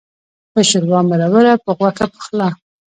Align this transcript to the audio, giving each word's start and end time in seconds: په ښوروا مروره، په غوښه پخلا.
په 0.53 0.59
ښوروا 0.69 0.99
مروره، 1.09 1.53
په 1.63 1.71
غوښه 1.77 2.05
پخلا. 2.13 2.49